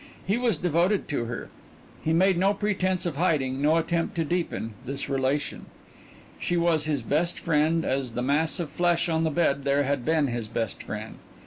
[0.25, 1.49] He was devoted to her.
[2.03, 5.67] He made no pretense of hiding, no attempt to deepen, this relation.
[6.39, 10.03] She was his best friend as the mass of flesh on the bed there had
[10.03, 11.17] been his best friend.